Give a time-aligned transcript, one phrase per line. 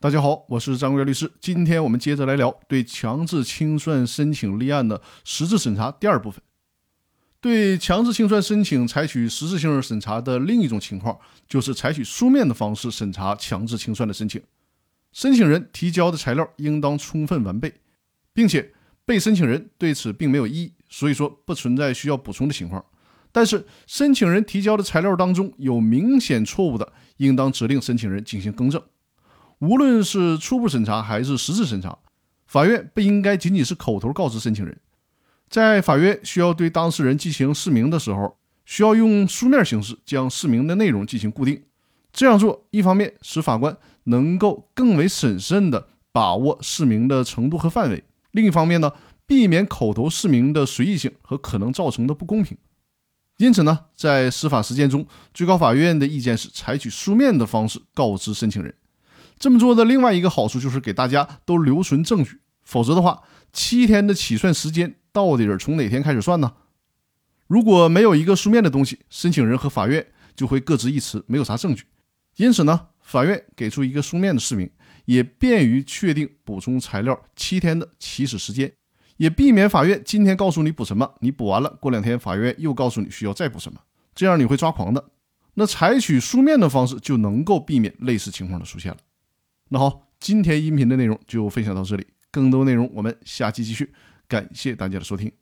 [0.00, 1.28] 大家好，我是张月律师。
[1.40, 6.40] 今天我们接着来聊对强制清算申请立案的实质审查第二部分。
[7.40, 14.40] 对强制清算申请采取实质性审查的另一种情况，就是采取书面的方式审查强制清算的申请。
[15.10, 17.74] 申请人提交的材料应当充分完备，
[18.32, 18.72] 并且
[19.04, 22.84] 被申请人对此并没有异议，所以说不存在需要补充的情况。
[23.32, 28.80] 但是，申请人提交的材料当中有明显错误的，应当指令申请人进行更正。
[29.60, 31.98] 无论是初步审查还是实质审查，
[32.46, 34.78] 法院不应该仅仅是口头告知申请人。
[35.48, 41.62] 在法院需要对当事人进行释明的时候，需要用书面形式将释明的内容进行固定。
[42.12, 48.92] 这样做，一方面使法官能够更为审慎地把握释明的程度和范围；另一方面呢，
[49.26, 52.56] 避免口头释明的随意性和可能造成的不公平。
[53.38, 58.74] 因此呢，在司法实践中，最高法院的意见是采取书面的方式告知申请人。
[59.38, 64.96] 这么做的另外一个好处就是给大家都留存证据，否则的话，七天的起算时间。
[65.10, 66.52] 到底是从哪天开始算呢？
[67.48, 71.84] 如果没有一个书面的东西，申请人和法院就会各执一词，没有啥证据。
[72.36, 74.70] 因此呢，法院给出一个书面的释明，
[75.06, 78.72] 也便于确定补充材料七天的起始时间，
[79.16, 83.80] 也避免法院今天告诉你补什么，你补完了，过两天法院又告诉你需要再补什么，
[84.14, 85.04] 这样你会抓狂的。
[85.54, 88.98] 那采取书面的方式就能够避免类似情况的出现了。
[89.70, 93.92] 那好，今天音频的内容就分享到这里，更多内容我们下期继续。
[94.26, 95.32] 感谢大家的收听。